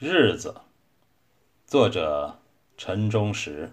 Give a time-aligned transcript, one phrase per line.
[0.00, 0.54] 日子，
[1.66, 2.38] 作者
[2.76, 3.72] 陈忠实。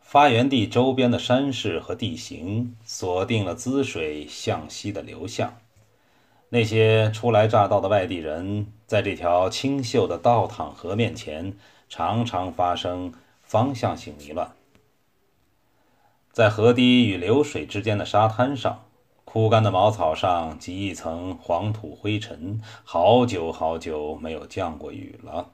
[0.00, 5.58] 发源地周边的山势和地形锁定了滋水向西的流向。
[6.48, 11.54] 那些初来乍到的外地人，在这条清秀的倒淌河面前，
[11.90, 13.12] 常常发生
[13.42, 14.52] 方向性迷乱。
[16.30, 18.86] 在河堤与流水之间的沙滩上。
[19.32, 25.52] 枯干的茅草上积一层黄土灰尘，好久好久没有降过雨了。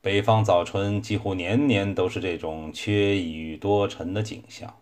[0.00, 4.74] 北方早春几乎年年都是这种缺雨多尘的景象。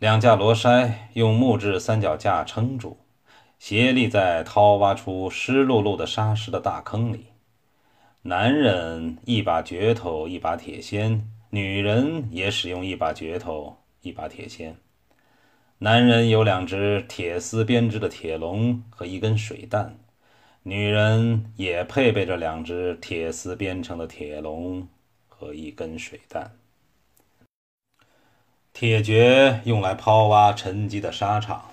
[0.00, 2.96] 两架罗筛用木质三脚架撑住，
[3.60, 7.26] 斜立在掏挖出湿漉漉的沙石的大坑里。
[8.22, 11.20] 男人一把镢头，一把铁锨；
[11.50, 14.74] 女人也使用一把镢头，一把铁锨。
[15.82, 19.96] 男人有两只铁丝编织的铁笼和一根水弹，
[20.62, 24.86] 女人也配备着两只铁丝编成的铁笼
[25.26, 26.54] 和一根水弹。
[28.74, 31.70] 铁掘用来抛挖沉积的沙场，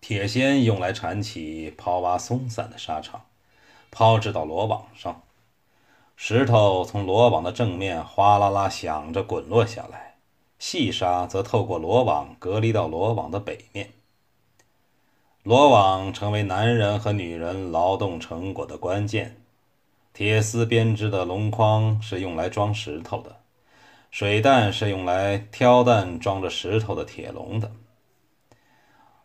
[0.00, 3.22] 铁锨用来铲起抛挖松散的沙场，
[3.90, 5.22] 抛掷到罗网上，
[6.14, 10.09] 石头从罗网的正面哗啦啦响着滚落下来。
[10.60, 13.90] 细沙则透过罗网隔离到罗网的北面。
[15.42, 19.40] 罗网成为男人和女人劳动成果的关键。
[20.12, 23.36] 铁丝编织的笼筐是用来装石头的，
[24.10, 27.72] 水担是用来挑担装着石头的铁笼的。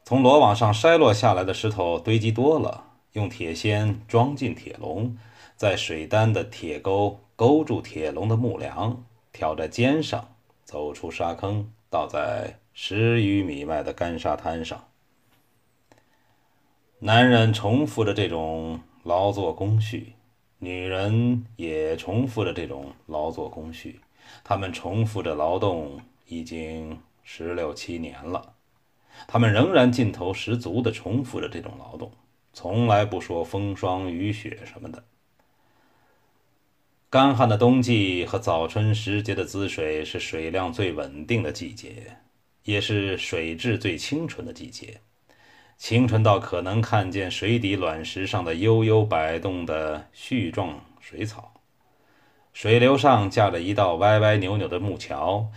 [0.05, 5.17] 从罗网上筛落下来的石头堆积多了，用铁锨装进铁笼，
[5.57, 10.29] 在水担的铁钩勾住铁笼的木梁，挑在肩上。
[10.65, 14.89] 走出沙坑，倒在十余米外的干沙滩上。
[16.99, 20.13] 男人重复着这种劳作工序，
[20.57, 23.99] 女人也重复着这种劳作工序。
[24.43, 28.55] 他们重复着劳动已经十六七年了，
[29.27, 32.11] 他们仍然劲头十足地重复着这种劳动，
[32.53, 35.03] 从来不说风霜雨雪什么的。
[37.09, 42.17] 干旱的冬季和早春时节的滋水是水量最稳定的季节，
[42.63, 44.99] 也是水质最清纯的季节，
[45.77, 51.53] 清纯到可能看见水底卵石上的悠悠摆动的絮状水草。
[52.51, 55.49] 水流上架着一道歪歪扭扭的木桥，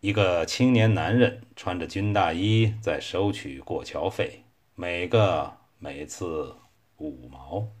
[0.00, 4.44] 一个青年男人穿着军大衣在收取过桥费，
[4.74, 6.54] 每个每次
[6.98, 7.77] 五毛。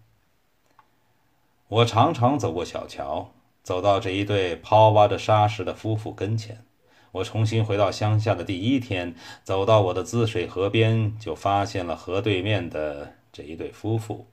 [1.68, 3.30] 我常常走过小桥，
[3.62, 6.64] 走到这一对抛挖着沙石的夫妇跟前。
[7.12, 9.14] 我重新回到乡下的第一天，
[9.44, 14.26] 走到我的滋水河边，就发现了河对面的这一对夫妇。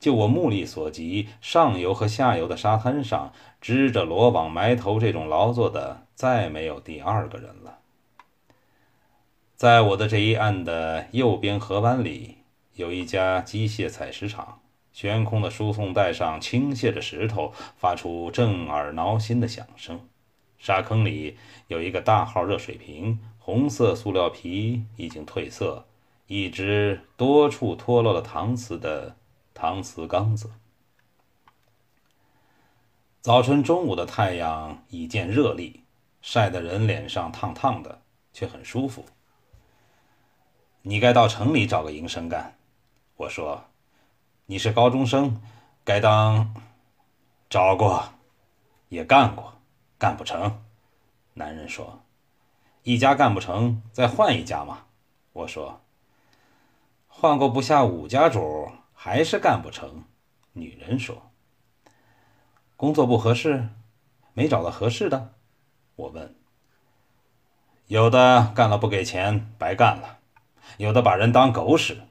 [0.00, 7.78] 就我目力所及，上游和下游的沙滩上，支着罗网埋头这种劳作的，再没有第二个人了。
[9.54, 12.38] 在我的这一岸的右边河湾里，
[12.74, 14.60] 有一家机械采石场。
[14.96, 20.08] 悬空的输送带上倾泻着石头，发出震耳挠心的响声。
[20.56, 21.36] 沙坑里
[21.68, 25.84] 有一个大号热水瓶，红色塑料皮已经褪色，
[26.28, 29.14] 一只多处脱落了搪瓷的
[29.54, 30.50] 搪瓷缸子。
[33.20, 35.82] 早晨中午的太阳已见热力，
[36.22, 38.00] 晒得人脸上烫烫的，
[38.32, 39.04] 却很舒服。
[40.80, 42.56] 你该到城里找个营生干，
[43.18, 43.62] 我说。
[44.48, 45.42] 你是高中生，
[45.82, 46.54] 该当
[47.50, 48.10] 找过，
[48.88, 49.54] 也干过，
[49.98, 50.62] 干不成。
[51.34, 52.04] 男人说
[52.84, 54.84] ：“一家干不成，再换一家嘛。”
[55.34, 55.80] 我说
[57.08, 60.04] ：“换过不下五家主，还是干不成。”
[60.54, 61.32] 女人说
[62.76, 63.68] ：“工作不合适，
[64.32, 65.34] 没找到合适的。”
[65.96, 66.36] 我问
[67.88, 70.20] ：“有的干了不给钱，白干了；
[70.78, 72.02] 有的把人当狗使，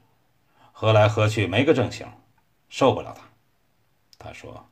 [0.73, 2.05] 喝来喝去没个正形。”
[2.69, 3.23] 受不了他，
[4.17, 4.67] 他说：“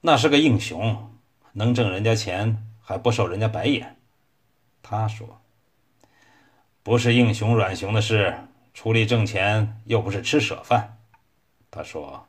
[0.00, 1.12] 那是个英雄，
[1.52, 3.96] 能挣人家钱还不受人家白眼。”
[4.82, 5.40] 他说
[6.82, 8.38] ：“不是英雄软熊的事，
[8.72, 10.98] 出力挣钱又不是吃舍饭。”
[11.70, 12.26] 他说：“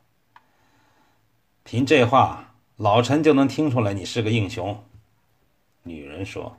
[1.63, 4.83] 凭这话，老陈就能听出来你是个英雄。”
[5.83, 6.57] 女人说：“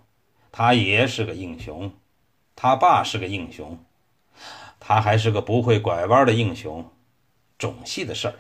[0.51, 1.93] 他爷是个英雄，
[2.57, 3.79] 他爸是个英雄，
[4.79, 6.91] 他还是个不会拐弯的英雄。”
[7.61, 8.35] 种系的事儿，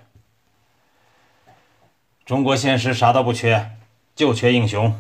[2.25, 3.73] 中国现实啥都不缺，
[4.17, 4.99] 就缺英雄。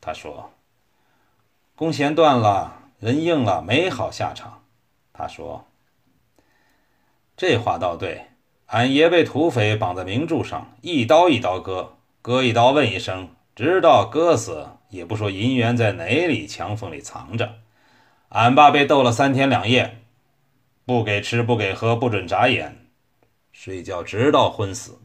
[0.00, 0.52] 他说
[1.74, 4.62] ：“弓弦断了，人硬了，没好下场。”
[5.12, 5.66] 他说
[7.36, 8.28] ：“这话倒对，
[8.66, 17.56] 俺爷被土匪绑在明柱上，一刀一刀割，割一刀问一声，直到割死也不说银元在哪里墙缝里藏着。
[18.28, 19.98] 俺爸被斗了三天两夜，
[20.86, 22.79] 不给吃不给喝，不准眨眼，
[23.52, 24.98] 睡觉直到昏死，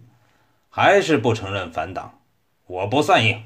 [0.69, 2.19] 还是不承认反党。
[2.67, 3.43] 我不算硬，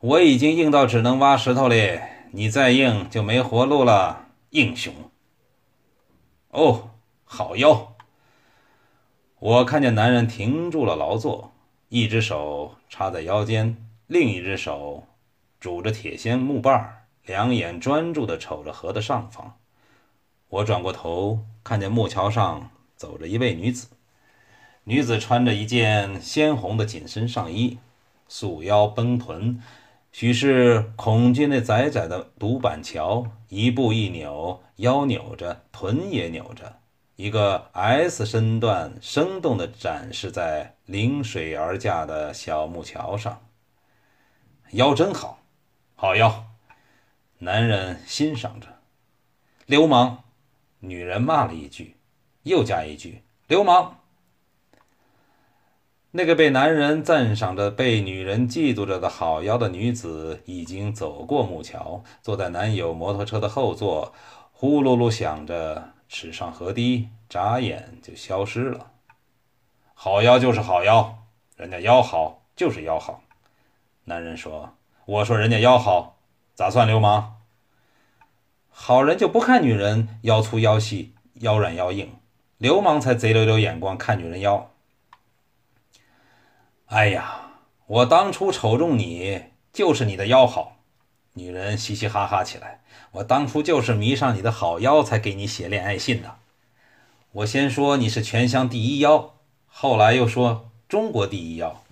[0.00, 2.00] 我已经硬到只能挖石头了，
[2.32, 4.92] 你再硬就没活路了，英雄。
[6.50, 6.90] 哦。
[7.30, 7.94] 好腰！
[9.38, 11.52] 我看见男人停住了劳作，
[11.90, 15.06] 一只手插在腰间，另一只手
[15.60, 19.58] 拄着铁锨木把，两眼专注地瞅着河的上方。
[20.48, 23.88] 我转过头，看见木桥上走着一位女子。
[24.84, 27.76] 女子穿着一件鲜红的紧身上衣，
[28.26, 29.60] 束腰绷臀，
[30.10, 36.78] 许是恐惧那窄窄的独板桥，一步一扭，腰扭着，臀也扭着。
[37.16, 43.42] 一个 S 身段生动地展示在临水而架的小木桥上，
[44.70, 45.40] 腰真好，
[45.94, 46.46] 好腰。
[47.40, 48.68] 男人欣赏着。
[49.66, 50.24] 流氓，
[50.80, 51.96] 女人骂了一句，
[52.42, 53.98] 又加一句：“流氓。”
[56.12, 64.12] 那个被男人赞赏着、被女人嫉妒着的好腰的女子，已经走过木桥，坐在男友摩托车的后座，
[64.52, 65.92] 呼噜噜响着。
[66.10, 68.92] 驶上河堤，眨眼就消失了。
[69.92, 71.18] 好腰就是好腰，
[71.54, 73.22] 人家腰好就是腰好。
[74.04, 74.72] 男人说
[75.04, 76.16] ：“我说人家腰好，
[76.54, 77.37] 咋算流氓？
[78.80, 82.12] 好人就不看女人腰粗腰细、腰软腰硬，
[82.58, 84.70] 流氓才贼溜溜眼光看女人腰。”
[86.86, 87.50] 哎呀，
[87.86, 89.42] 我当初瞅中你，
[89.72, 90.76] 就是你的腰好。
[91.34, 92.80] 女人嘻嘻哈哈起来。
[93.10, 96.36] 我当初就是迷上你的好腰，才给你写恋爱信的。
[97.32, 99.34] 我先说你是全乡第一腰，
[99.66, 101.82] 后来又说中国第一腰。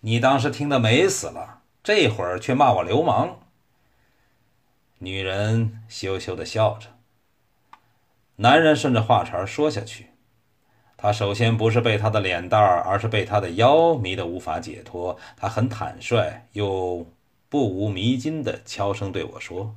[0.00, 3.40] 你当时听得美死了，这会儿却骂我流氓。
[5.00, 6.88] 女人羞羞地笑着。
[8.36, 10.06] 男人顺着话茬说下去：
[10.96, 15.16] 他首先不是被她的脸蛋，而是被她的腰迷得无法解脱。
[15.36, 17.06] 他很坦率又
[17.48, 19.76] 不无迷津地悄声对我说。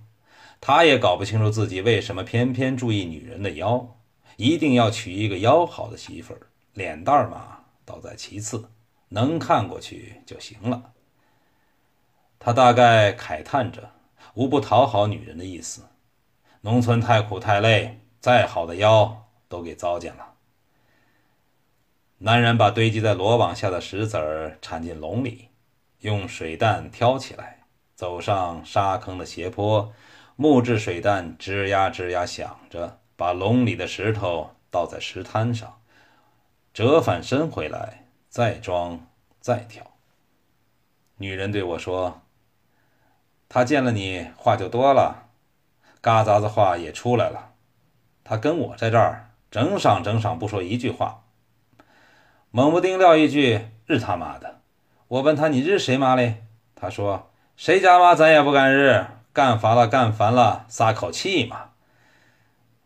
[0.59, 3.95] 他也搞不清楚自己为什么偏偏注意女人的腰，
[4.38, 6.41] 一定要娶一个腰好的媳妇儿，
[6.74, 8.69] 脸蛋嘛倒在其次，
[9.09, 10.91] 能看过去就行了。
[12.38, 13.91] 他大概慨叹着，
[14.33, 15.83] 无不讨好女人的意思。
[16.61, 20.33] 农村太苦太累，再好的腰都给糟践了。
[22.19, 25.49] 男人把堆积在罗网下的石子儿铲进笼里，
[26.01, 27.61] 用水担挑起来，
[27.95, 29.91] 走上沙坑的斜坡。
[30.35, 35.81] 木质水弹吱呀吱呀响着，把笼里的石头倒在石滩上，
[36.73, 39.07] 折返身回来，再装
[39.39, 39.85] 再挑。
[41.17, 42.21] 女人对我说
[43.53, 45.27] ：“他见了你话就多了，
[46.00, 47.51] 嘎杂子话也出来了。
[48.24, 51.25] 他跟我在这儿整晌整晌不说一句话，
[52.50, 54.62] 猛不丁撂一句日他妈的！
[55.09, 56.45] 我问他你日谁妈嘞？
[56.75, 61.71] 他说谁家妈咱也不敢日。”干烦了，干烦了，撒口气嘛。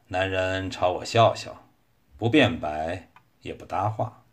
[0.07, 1.61] 男人朝我笑笑，
[2.17, 3.09] 不辩白，
[3.41, 4.23] 也不搭话。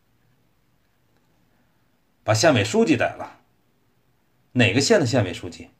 [2.24, 3.40] 把县委书记逮了。
[4.52, 5.70] 哪个县的县委书记？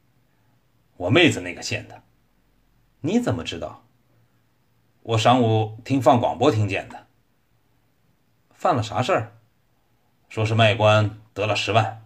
[0.97, 2.03] 我妹子那个县的。
[3.01, 3.83] 你怎么知道？
[5.01, 7.07] 我晌午听放广播听见的。
[8.51, 9.33] 犯了啥事儿？
[10.29, 12.05] 说是卖官得了十万。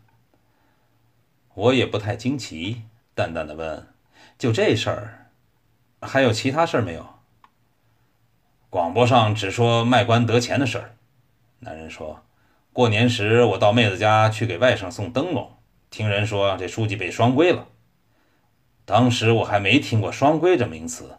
[1.53, 3.87] 我也不太惊奇，淡淡的问。
[4.37, 5.31] 就这事儿，
[6.01, 7.19] 还有其他事儿没有？
[8.69, 10.95] 广播上只说卖官得钱的事儿。
[11.59, 12.23] 男人说
[12.73, 15.57] ：“过年时我到妹子家去给外甥送灯笼，
[15.89, 17.67] 听人说这书记被双规了。
[18.87, 21.17] 当时我还没听过双规这名词，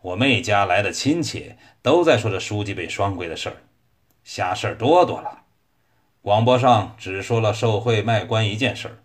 [0.00, 3.56] 我妹家来的亲戚都在说这书记被双规的事儿，
[4.22, 5.40] 瞎事儿多多了。
[6.22, 8.98] 广播上只说了受贿卖官一件事儿。”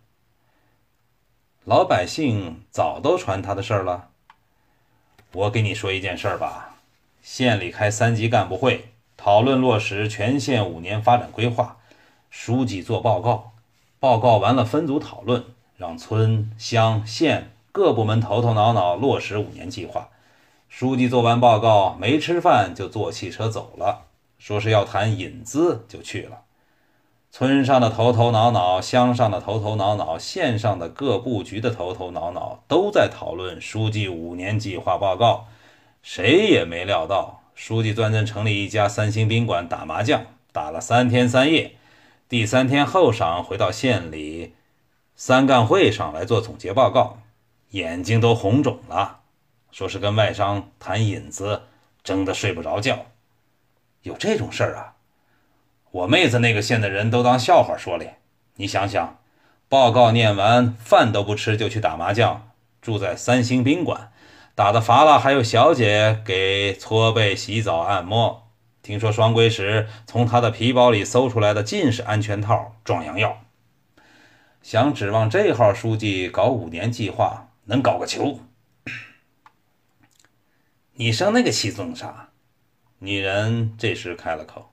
[1.66, 4.10] 老百姓早都传他的事儿了。
[5.32, 6.76] 我给你说一件事儿吧，
[7.24, 11.78] 县里开三级干部会，讨论落实全县五年发展规划。
[12.30, 13.54] 书记做报告，
[14.00, 15.44] 报告完了分组讨论，
[15.76, 20.08] 让村乡县各部门头头脑脑落实五年计划。
[20.70, 24.06] 书记做完报告没吃饭就坐汽车走了，
[24.40, 26.44] 说是要谈引资就去了。
[27.32, 35.48] 村上的头头脑脑，乡上的头头脑脑，县上的各部局的头头脑脑，都在讨论书记五年计划报告。
[36.02, 41.76] 谁也没料到，书记钻进城里一家三星宾馆打麻将，打了三天三夜。
[42.30, 44.54] 第三天后晌回到县里
[45.18, 47.18] 三干会上来做总结报告，
[47.76, 49.20] 眼睛都红肿了，
[49.70, 51.64] 说是跟外商谈引子，
[52.06, 53.08] 争得睡不着觉。
[54.04, 54.96] 有这种事儿啊？
[55.92, 58.16] 我妹子那个县的人都当笑话说嘞。
[58.56, 59.18] 你想想，
[59.68, 62.50] 报告念完饭都不吃就去打麻将，
[62.82, 64.14] 住在三星宾馆。
[64.56, 68.48] 打的乏了，还有小姐给搓背、洗澡、按摩。
[68.82, 73.40] 听说双规时从他的皮包里搜出来的尽是安全套、壮阳药。
[74.62, 78.40] 想指望这号书记搞五年计划，能搞个球？
[80.94, 82.30] 你生那个气做啥？
[83.00, 84.72] 女人这时开了口：“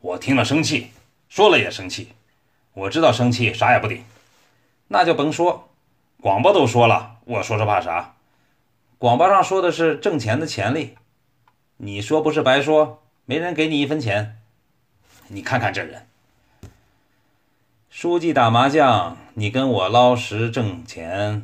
[0.00, 0.90] 我听了生气，
[1.28, 2.12] 说了也生气。
[2.72, 4.04] 我知道生气啥也不顶，
[4.88, 5.68] 那就甭说，
[6.20, 8.14] 广播都说了，我说说怕啥？”
[8.98, 10.96] 广播上说的是挣钱的潜力，
[11.78, 13.02] 你说不是白说？
[13.24, 14.38] 没人给你一分钱。
[15.28, 16.08] 你看看这人，
[17.88, 21.42] 书记打麻将，你跟我捞食挣钱；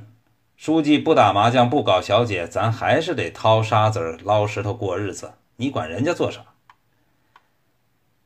[0.57, 5.35] 书记不打麻将，不搞小姐，咱还是得掏沙子捞石头过日子。
[5.57, 6.45] 你管人家做啥？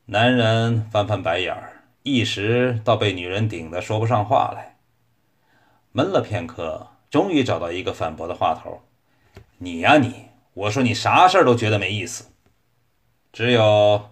[0.07, 4.77] 男人翻翻白眼儿，一时倒被女人顶得说不上话来。
[5.91, 8.83] 闷了片刻，终于找到一个反驳的话头。
[9.59, 12.31] 你呀你，我说你啥事儿都觉得没意思，
[13.33, 14.11] 只有，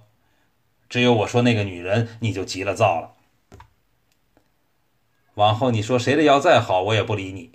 [0.89, 3.13] 只有我说那个女人，你就急了躁了。
[5.35, 7.53] 往后你说谁的腰再好，我也不理你。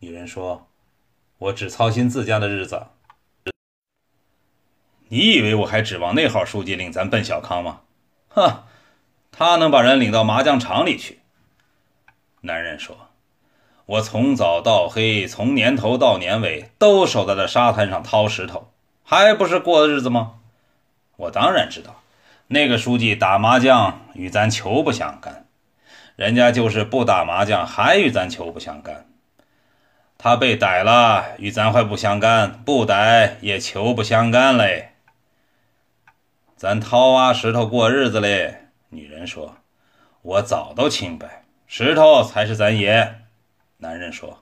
[0.00, 0.66] 女人说
[1.36, 2.86] ：“我只操心自家的日子。”
[5.08, 7.80] 你以为我还指望那号书记领咱奔小康吗？
[8.28, 8.62] 哼，
[9.30, 11.20] 他能把人领到麻将场里去。
[12.40, 13.08] 男人说。
[13.86, 20.38] 我从早到黑，从年头到年尾，都守在这沙滩上掏石头，还不是过日子吗？
[21.16, 22.00] 我当然知道，
[22.46, 25.48] 那个书记打麻将与咱球不相干，
[26.14, 29.09] 人家就是不打麻将还与咱球不相干。
[30.22, 34.90] 他被逮了，与咱还不相干；不逮也求不相干嘞。
[36.56, 38.66] 咱掏挖石头过日子嘞。
[38.90, 39.56] 女人说
[40.20, 43.22] ：“我早都清白，石头才是咱爷。”
[43.80, 44.40] 男人说：“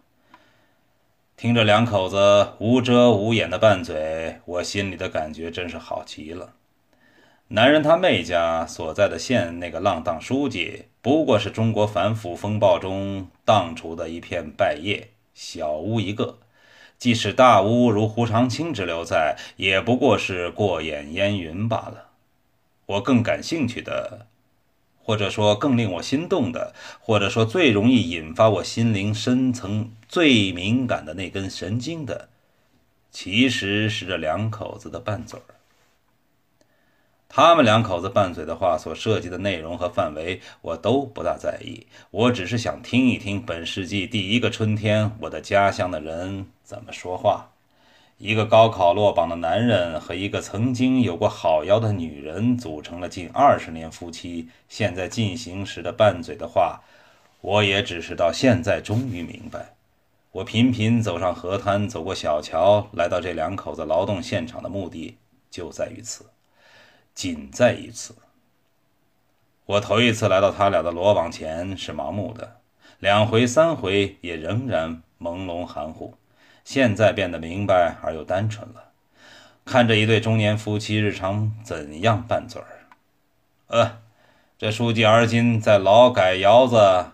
[1.38, 6.54] 听着两口子无遮无掩的拌嘴，我心里的感觉真是好极了。
[7.46, 16.38] 男人他妹家所在的县那个浪荡书记，不过是中国反腐风暴中荡出的一片败叶，小巫一个；
[16.98, 22.08] 即使大巫如胡长清之流在，也不过是过眼烟云罢了。
[22.86, 24.26] 我更感兴趣的。”
[25.00, 32.28] 或者说更令我心动的，或者说最容易引发我心灵深层最敏感的那根神经的，
[33.10, 35.54] 其实是这两口子的拌嘴儿。
[37.28, 41.86] 他们两口子拌嘴的话所涉及的内容和范围，我都不大在意。
[42.10, 47.50] 我只是想听一听本世纪第一个春天，我的家乡的人怎么说话。
[48.16, 56.80] 一个高考落榜的男人和一个曾经有过好腰的女人组成了近二十年夫妻，现在进行时的拌嘴的话，
[57.42, 59.74] 我也只是到现在终于明白。
[60.32, 65.16] 我频频走上河滩，走过小桥，来到这两口子劳动现场的目的
[65.48, 66.24] 就在于此，
[67.18, 68.14] 仅在一次。
[69.66, 72.60] 我头一次来到他俩的罗网前是盲目的，
[73.00, 76.14] 两回三回也仍然朦胧含糊。
[76.62, 78.92] 现在变得明白而又单纯了，
[79.64, 82.86] 看着一对中年夫妻日常怎样拌嘴儿。
[83.66, 83.98] 呃，
[84.56, 87.10] 这书记而今在劳改窑子，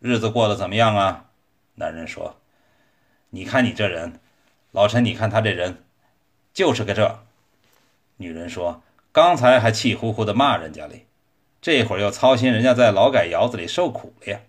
[0.00, 1.30] 日子过得怎么样啊？
[1.76, 2.36] 男人说
[3.30, 4.20] ：“你看你这人，
[4.72, 5.82] 老陈，你看他这人，
[6.52, 7.20] 就是个这。”
[8.18, 8.82] 女人说
[9.16, 11.06] ：“刚才还气呼呼的骂人家嘞，
[11.62, 14.40] 这会儿又操心人家在劳改窑子里受苦了呀。”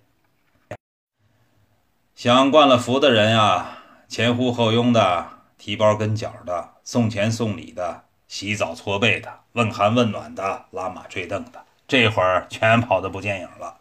[2.13, 3.77] 享惯了福的人呀。
[4.09, 5.25] 前呼后拥的，
[5.57, 13.77] 提包跟脚的，送钱送礼的，洗澡搓背的，问寒问暖的，拉马追凳的，这会儿全跑得不见影了。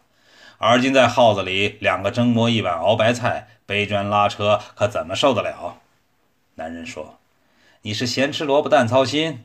[0.57, 5.79] 而今在号子里，两个蒸馍一碗熬白菜，背砖拉车，可怎么受得了？
[6.55, 7.19] 男人说
[7.83, 9.43] ：“你是咸吃萝卜淡操心。”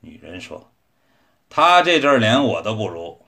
[0.00, 0.70] 女人说
[1.48, 3.22] ：“他这阵儿连我都不如。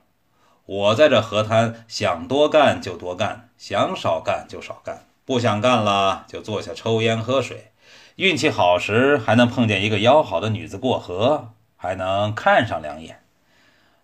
[0.65, 7.71] 我在这河滩，想多干就多干，想少干就少干。”不想干了，就坐下抽烟喝水。
[8.17, 13.23] 运气好时，还能碰见一个腰好的女子过河，还能看上两眼。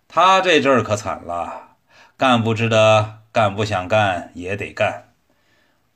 [0.08, 1.76] 他这阵儿可惨了，
[2.16, 5.12] 干不值得干，不想干也得干。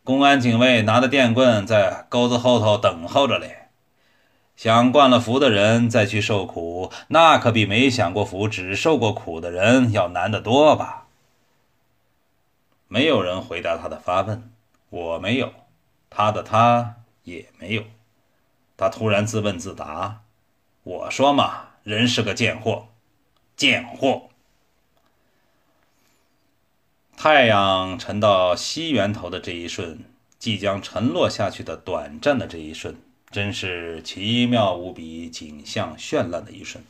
[0.05, 3.64] 公安警卫拿着电棍在沟子后头等候着嘞。
[4.57, 11.07] 享惯了福的人再去受苦，那可比没享过福只受过苦的人要难得多吧？
[12.87, 14.51] 没有人回答他的发问，
[14.91, 15.53] 我没有，
[16.09, 17.85] 他的他也没有。
[18.77, 20.23] 他突然自问自答
[20.85, 22.89] ：“我说嘛，人是个贱货，
[23.57, 24.29] 贱货。”
[27.17, 30.05] 太阳沉到西源头的这一瞬，
[30.39, 32.97] 即将沉落下去的短暂的这一瞬。
[33.35, 36.85] 真是奇妙无比、景象绚烂的一瞬。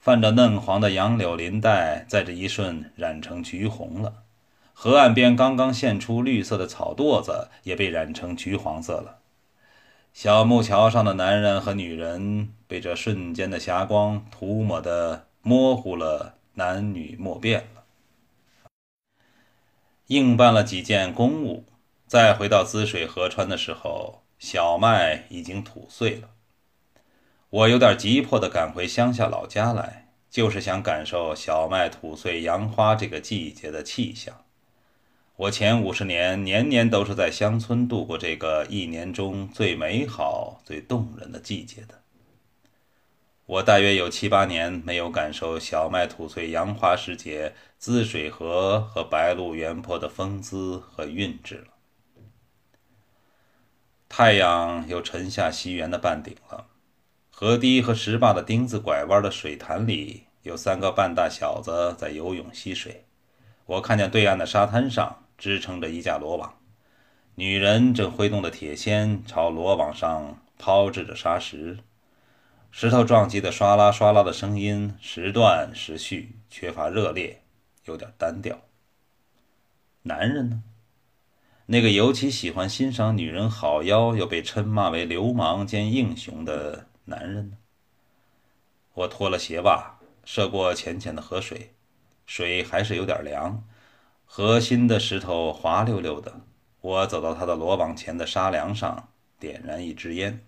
[0.00, 4.22] 泛着嫩黄的杨柳林带，在这一瞬染成橘红了。
[4.72, 9.18] 河岸边刚刚现出绿色的草垛子，也被染成橘黄色了。
[10.14, 17.82] 小木桥上的男人和女人，被这瞬间的霞光涂抹的模糊了，男女莫辨了。
[20.06, 21.66] 应办了几件公务，
[22.06, 24.21] 再回到滋水河川的时候。
[24.42, 26.30] 小麦已经吐穗了，
[27.48, 34.44] 我有点急迫地赶回乡下老家来，就是想感受小麦吐穗、杨花这个季节的气象。
[35.36, 42.02] 我前五十年年年都是在乡村度过这个一年中最美好、最动人的季节的。
[43.46, 51.71] 我大约有七八年没有感受小麦吐穗、杨花时节滋水河和白鹿原坡的风姿和韵致了。
[54.14, 56.66] 太阳又沉下西园的半顶了，
[57.30, 63.06] 河堤和石坝的钉子拐弯的水潭里有三个半大小子在游泳嬉水。
[63.64, 66.58] 我看见对岸的沙滩上支撑着一架罗网，
[67.36, 71.78] 女人正挥动着铁锨朝罗网上抛掷着沙石，
[72.70, 77.42] 石头撞击的唰啦唰啦的声音时断时续，缺乏热烈，
[77.86, 78.60] 有点单调。
[80.02, 80.62] 男人呢？
[81.66, 87.56] 那个尤其喜欢欣赏女人好腰，又被称骂为流氓兼英雄的男人呢？
[88.94, 91.72] 我脱了鞋袜，涉过浅浅的河水，
[92.26, 93.64] 水还是有点凉，
[94.26, 96.40] 河心的石头滑溜溜的。
[96.80, 100.44] 我走到他的罗网前的沙梁上，点燃一支烟。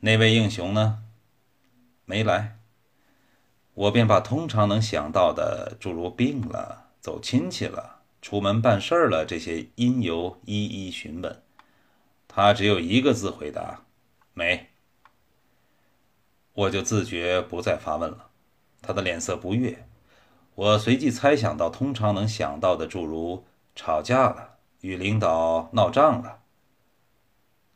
[0.00, 1.02] 那位英雄呢？
[2.04, 2.58] 没来。
[3.74, 7.95] 我便把通常能想到的，诸如病了、走亲戚了。
[8.26, 11.42] 出门办事儿了，这些因由一一询问，
[12.26, 13.84] 他只有一个字回答：
[14.34, 14.66] 没。
[16.52, 18.30] 我就自觉不再发问了。
[18.82, 19.86] 他的脸色不悦，
[20.56, 23.44] 我随即猜想到通常能想到的，诸如
[23.76, 26.40] 吵架了、与领导闹仗了、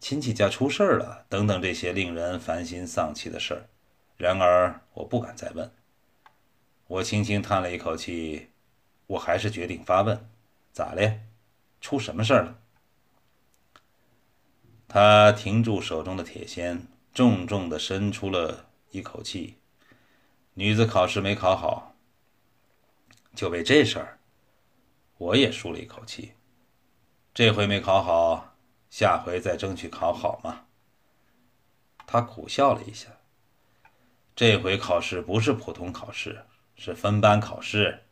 [0.00, 3.68] 亲戚家出事儿了等等这些令人烦心丧气的事儿。
[4.16, 5.70] 然而我不敢再问。
[6.88, 8.48] 我轻轻叹了一口气，
[9.06, 10.28] 我还是决定发问。
[10.72, 11.20] 咋了？
[11.80, 12.58] 出什么事儿了？
[14.86, 19.58] 他停住手中的铁锨，重重的伸出了一口气。
[20.54, 21.94] 女子考试没考好，
[23.34, 24.18] 就为这事儿，
[25.16, 26.34] 我也舒了一口气。
[27.32, 28.56] 这回没考好，
[28.90, 30.66] 下回再争取考好嘛。
[32.06, 33.08] 他苦笑了一下。
[34.34, 38.02] 这回考试不是普通考试，是分班考试，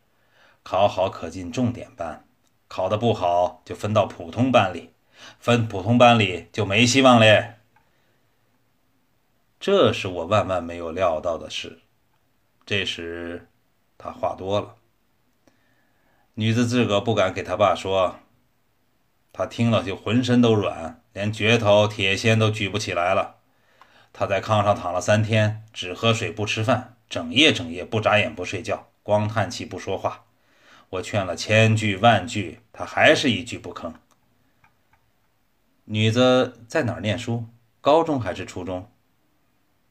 [0.63, 2.28] 考好可进重点班。
[2.69, 4.93] 考得不好，就分到普通班里，
[5.41, 7.55] 分普通班里就没希望嘞。
[9.59, 11.81] 这是我万万没有料到的事。
[12.65, 13.49] 这时，
[13.97, 14.77] 他话多了。
[16.35, 18.21] 女子自个不敢给他爸说，
[19.33, 23.37] 他听了就浑身都软，连镢头铁锨都举不起来了。
[24.13, 30.27] 他在炕上躺了三天，只喝水不吃饭，整夜整夜不眨眼不睡觉，光叹气不说话。
[30.91, 33.93] 我劝了千句万句，他还是一句不吭。
[35.85, 37.45] 女子在哪儿念书？
[37.83, 38.91] 高中还是初中？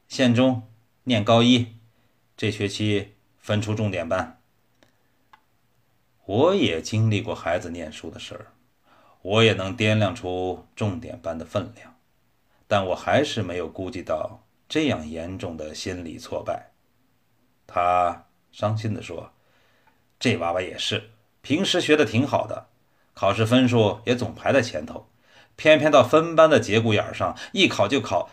[0.08, 0.68] 县中
[1.04, 1.76] 念高一，
[2.36, 4.40] 这学期分出重点班。
[6.24, 8.52] 我也经历过孩子念书的事儿，
[9.22, 11.94] 我也能掂量出重点班的分量，
[12.66, 16.72] 但我还是没有估计到这样严重的心理挫败。
[17.68, 19.32] 他伤心地说。
[20.18, 21.10] 这娃娃也是，
[21.42, 22.66] 平时学的挺好的，
[23.14, 25.08] 考试分数也总排在前头，
[25.56, 28.30] 偏偏到分班的节骨眼上，一考就考。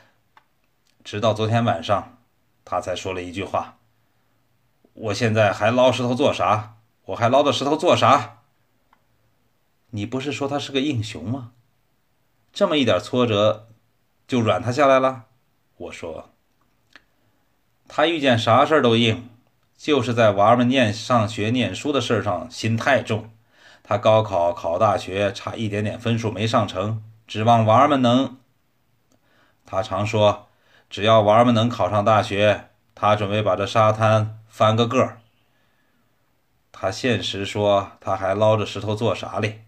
[1.04, 2.18] 直到昨天晚上，
[2.64, 3.78] 他才说了一句话
[4.94, 6.78] ：“我现在还捞石头做啥？
[7.06, 8.40] 我还捞的石头做啥？”
[9.92, 11.52] 你不是说他是个英雄吗？
[12.52, 13.68] 这么一点挫折，
[14.28, 15.26] 就软他下来了？
[15.78, 16.32] 我说，
[17.88, 19.30] 他遇见啥事儿都硬。
[19.78, 23.32] 就是在娃儿们念上学、念书的事上心太重。
[23.84, 28.38] 他高考考大学差一点点分数没上成，指望娃儿们能
[29.66, 30.48] 他常说，
[30.90, 35.22] 只要娃儿们能考上大学，他准备把这沙滩翻个个儿。
[36.72, 39.62] 他现实说，他还捞着石头做啥哩？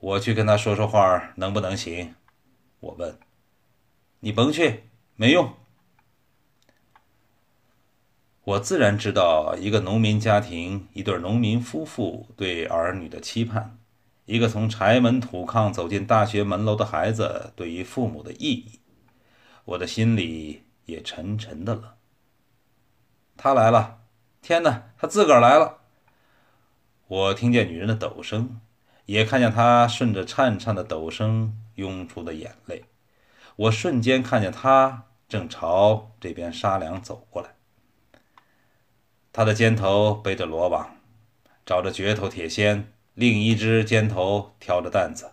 [0.00, 2.14] 我去跟他说说话，能不能行？
[2.80, 3.18] 我问。
[4.20, 5.52] 你甭去，没用。
[8.48, 13.76] 我自然知道一个农民家庭、一对农民夫妇对儿女的期盼，
[14.24, 18.80] 一个从柴门土炕走进大学门楼的孩子对于父母的意义。
[19.66, 21.96] 我的心里也沉沉的了。
[23.36, 23.98] 他来了，
[24.40, 25.80] 天哪，他自个儿来了！
[27.06, 28.62] 我听见女人的抖声，
[29.04, 32.84] 也看见她顺着颤颤的抖声涌出的眼泪。
[33.56, 37.50] 我瞬间看见他正朝这边沙梁走过来。
[39.38, 40.96] 他的肩头背着罗网，
[41.64, 45.30] 找着镢头铁锨，另一只肩头挑着担子，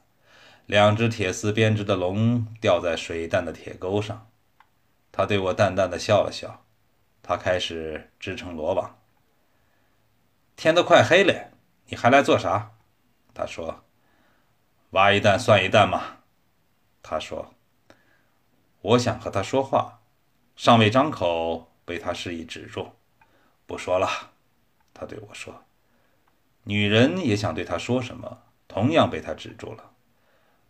[0.67, 4.29] 两只铁丝编织的笼吊在水弹的铁钩上。
[5.11, 6.63] 他对我淡淡的笑了笑，
[7.23, 8.95] 他开始支撑罗网。
[10.55, 11.49] 天都快黑了，
[11.87, 12.73] 你还来做啥？
[13.33, 13.85] 他说
[14.91, 16.17] ：“挖一担算一担嘛。”
[17.01, 17.55] 他说
[18.81, 20.01] ：“我想和他说话，
[20.55, 22.91] 尚未张口，被他示意止住。”
[23.65, 24.07] 不说了，
[24.93, 25.63] 他对我说。
[26.63, 29.91] 女人也想对他说什么，同样被他止住了。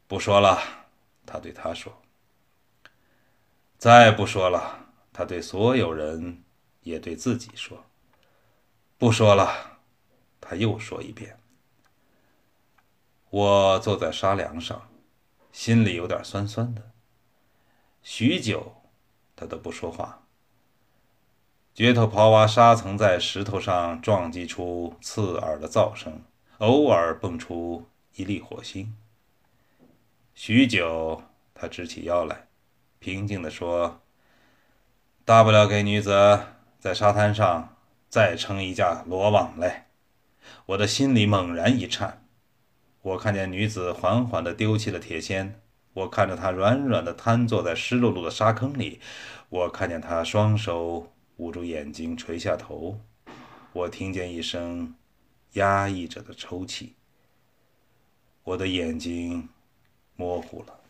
[0.08, 0.60] 不说了，
[1.26, 2.02] 他对他说。
[3.78, 6.44] 再不说了，他对所有人，
[6.82, 7.86] 也对自己说。
[8.98, 9.80] 不说了，
[10.40, 11.40] 他又说一遍。
[13.30, 14.90] 我坐在沙梁上，
[15.52, 16.92] 心里有点酸酸的。
[18.02, 18.82] 许久，
[19.36, 20.25] 他都不说话。
[21.76, 26.22] 橛头刨挖沙层，在石头上撞击出刺耳的噪声，
[26.60, 27.86] 偶尔蹦出
[28.16, 28.96] 一粒火星。
[30.34, 31.22] 许久，
[31.54, 32.48] 他直起腰来，
[33.00, 34.00] 平静地说
[35.26, 36.40] ：“大不了给女子
[36.80, 37.76] 在沙滩上
[38.08, 39.88] 再撑一架罗网来。”
[40.68, 42.24] 我的心里猛然一颤。
[43.02, 45.56] 我看见女子缓缓地丢弃了铁锨，
[45.92, 49.02] 我看着她软软地瘫坐在湿漉漉的沙坑里，
[49.50, 51.12] 我看见她双手。
[51.38, 53.00] 捂住眼睛，垂下头，
[53.74, 54.96] 我听见一声
[55.54, 56.94] 压抑着的抽泣。
[58.44, 59.50] 我的眼睛
[60.16, 60.85] 模糊了。